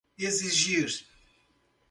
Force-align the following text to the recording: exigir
exigir 0.25 0.95